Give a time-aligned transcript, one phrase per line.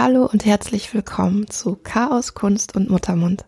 [0.00, 3.46] Hallo und herzlich willkommen zu Chaos, Kunst und Muttermund.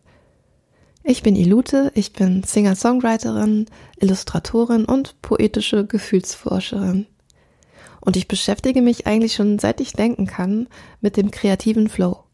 [1.05, 3.67] Ich bin Ilute, ich bin Singer-Songwriterin,
[4.01, 7.07] Illustratorin und poetische Gefühlsforscherin.
[8.01, 10.67] Und ich beschäftige mich eigentlich schon seit ich denken kann
[11.01, 12.25] mit dem kreativen Flow,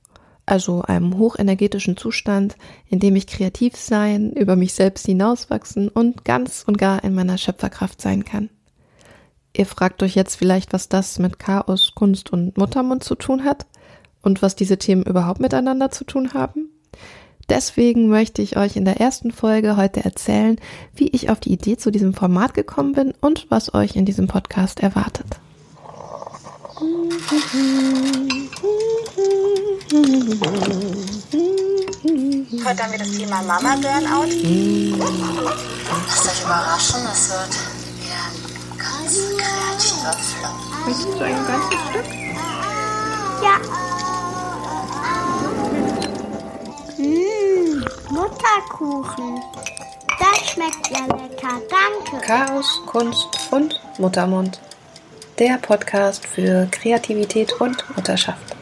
[0.46, 2.56] also einem hochenergetischen Zustand,
[2.88, 7.36] in dem ich kreativ sein, über mich selbst hinauswachsen und ganz und gar in meiner
[7.36, 8.48] Schöpferkraft sein kann.
[9.54, 13.66] Ihr fragt euch jetzt vielleicht, was das mit Chaos, Kunst und Muttermund zu tun hat
[14.26, 16.68] und was diese Themen überhaupt miteinander zu tun haben.
[17.48, 20.58] Deswegen möchte ich euch in der ersten Folge heute erzählen,
[20.96, 24.26] wie ich auf die Idee zu diesem Format gekommen bin und was euch in diesem
[24.26, 25.38] Podcast erwartet.
[32.64, 34.26] Heute haben wir das Thema Mama Burnout.
[36.08, 37.54] Lasst euch überraschen, es wird
[38.02, 38.34] wieder ein
[38.76, 40.50] ganz kreativer Flow.
[40.84, 42.06] Möchtest du ein ganzes Stück?
[43.42, 43.95] Ja.
[48.26, 49.40] Mutterkuchen.
[50.18, 52.26] Das schmeckt ja lecker, danke.
[52.26, 54.60] Chaos, Kunst und Muttermund.
[55.38, 58.56] Der Podcast für Kreativität und Mutterschaft.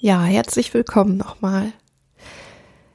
[0.00, 1.72] Ja, herzlich willkommen nochmal.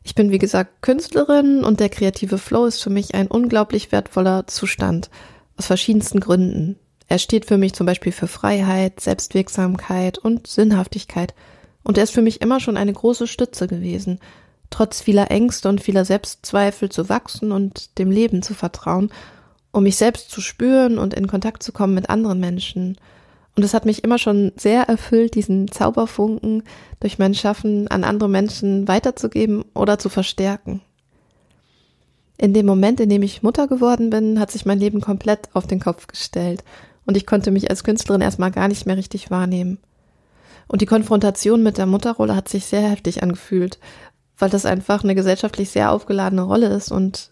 [0.03, 4.47] Ich bin wie gesagt Künstlerin und der kreative Flow ist für mich ein unglaublich wertvoller
[4.47, 5.09] Zustand.
[5.57, 6.79] Aus verschiedensten Gründen.
[7.09, 11.33] Er steht für mich zum Beispiel für Freiheit, Selbstwirksamkeit und Sinnhaftigkeit.
[11.83, 14.19] Und er ist für mich immer schon eine große Stütze gewesen,
[14.69, 19.11] trotz vieler Ängste und vieler Selbstzweifel zu wachsen und dem Leben zu vertrauen,
[19.71, 22.97] um mich selbst zu spüren und in Kontakt zu kommen mit anderen Menschen.
[23.55, 26.63] Und es hat mich immer schon sehr erfüllt, diesen Zauberfunken
[26.99, 30.81] durch mein Schaffen an andere Menschen weiterzugeben oder zu verstärken.
[32.37, 35.67] In dem Moment, in dem ich Mutter geworden bin, hat sich mein Leben komplett auf
[35.67, 36.63] den Kopf gestellt
[37.05, 39.77] und ich konnte mich als Künstlerin erstmal gar nicht mehr richtig wahrnehmen.
[40.67, 43.79] Und die Konfrontation mit der Mutterrolle hat sich sehr heftig angefühlt,
[44.37, 47.31] weil das einfach eine gesellschaftlich sehr aufgeladene Rolle ist und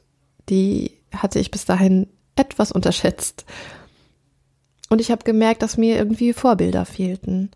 [0.50, 3.46] die hatte ich bis dahin etwas unterschätzt.
[4.90, 7.52] Und ich habe gemerkt, dass mir irgendwie Vorbilder fehlten.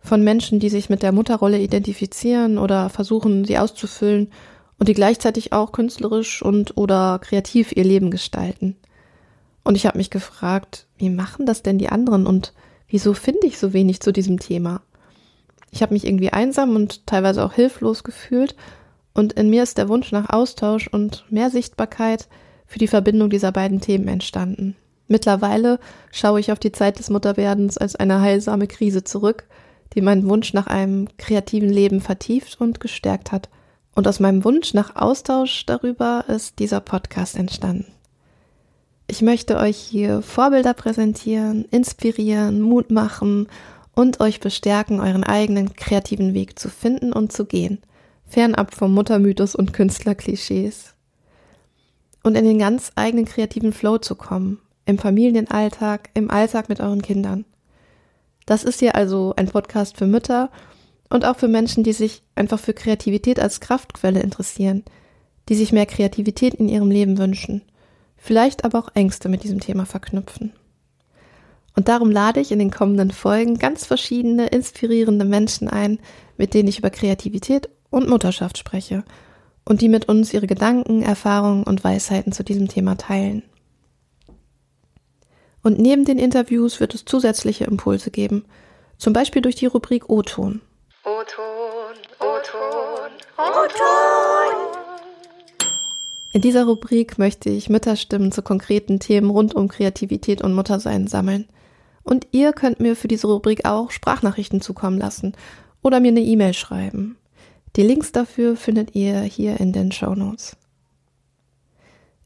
[0.00, 4.30] Von Menschen, die sich mit der Mutterrolle identifizieren oder versuchen, sie auszufüllen
[4.78, 8.76] und die gleichzeitig auch künstlerisch und oder kreativ ihr Leben gestalten.
[9.64, 12.52] Und ich habe mich gefragt, wie machen das denn die anderen und
[12.88, 14.82] wieso finde ich so wenig zu diesem Thema?
[15.76, 18.56] Ich habe mich irgendwie einsam und teilweise auch hilflos gefühlt
[19.12, 22.28] und in mir ist der Wunsch nach Austausch und mehr Sichtbarkeit
[22.64, 24.74] für die Verbindung dieser beiden Themen entstanden.
[25.06, 25.78] Mittlerweile
[26.10, 29.44] schaue ich auf die Zeit des Mutterwerdens als eine heilsame Krise zurück,
[29.92, 33.50] die meinen Wunsch nach einem kreativen Leben vertieft und gestärkt hat.
[33.94, 37.84] Und aus meinem Wunsch nach Austausch darüber ist dieser Podcast entstanden.
[39.08, 43.46] Ich möchte euch hier Vorbilder präsentieren, inspirieren, Mut machen
[43.96, 47.78] und euch bestärken, euren eigenen kreativen Weg zu finden und zu gehen,
[48.26, 50.94] fernab vom Muttermythos und Künstlerklischees.
[52.22, 57.02] Und in den ganz eigenen kreativen Flow zu kommen, im Familienalltag, im Alltag mit euren
[57.02, 57.46] Kindern.
[58.44, 60.50] Das ist hier also ein Podcast für Mütter
[61.08, 64.84] und auch für Menschen, die sich einfach für Kreativität als Kraftquelle interessieren,
[65.48, 67.62] die sich mehr Kreativität in ihrem Leben wünschen,
[68.18, 70.52] vielleicht aber auch Ängste mit diesem Thema verknüpfen.
[71.76, 75.98] Und darum lade ich in den kommenden Folgen ganz verschiedene inspirierende Menschen ein,
[76.38, 79.04] mit denen ich über Kreativität und Mutterschaft spreche
[79.64, 83.42] und die mit uns ihre Gedanken, Erfahrungen und Weisheiten zu diesem Thema teilen.
[85.62, 88.44] Und neben den Interviews wird es zusätzliche Impulse geben,
[88.98, 90.62] zum Beispiel durch die Rubrik O-Ton.
[91.04, 94.76] O-Ton, O-Ton, O-Ton.
[96.32, 101.48] In dieser Rubrik möchte ich Mütterstimmen zu konkreten Themen rund um Kreativität und Muttersein sammeln.
[102.06, 105.32] Und ihr könnt mir für diese Rubrik auch Sprachnachrichten zukommen lassen
[105.82, 107.16] oder mir eine E-Mail schreiben.
[107.74, 110.56] Die Links dafür findet ihr hier in den Show Notes.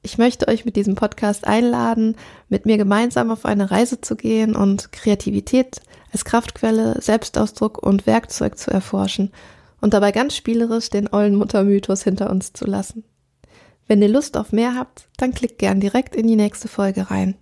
[0.03, 2.17] Ich möchte euch mit diesem Podcast einladen,
[2.51, 5.81] mit mir gemeinsam auf eine Reise zu gehen und Kreativität
[6.13, 9.33] als Kraftquelle, Selbstausdruck und Werkzeug zu erforschen
[9.81, 13.05] und dabei ganz spielerisch den ollen Muttermythos hinter uns zu lassen.
[13.89, 17.35] Wenn ihr Lust auf mehr habt, dann klickt gern direkt in die nächste Folge rein.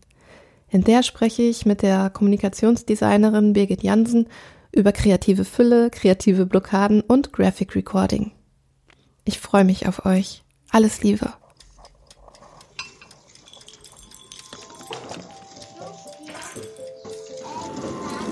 [0.70, 4.28] In der spreche ich mit der Kommunikationsdesignerin Birgit Jansen
[4.70, 8.32] über kreative Fülle, kreative Blockaden und Graphic Recording.
[9.24, 10.42] Ich freue mich auf euch.
[10.70, 11.32] Alles Liebe.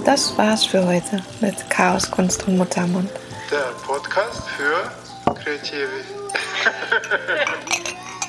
[0.04, 3.10] Das war's für heute mit Chaos, Kunst und Muttermund.
[3.50, 5.88] Der Podcast für Kreative.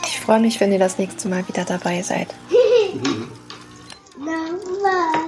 [0.05, 2.33] Ich freue mich, wenn ihr das nächste Mal wieder dabei seid.
[4.87, 5.26] Bye.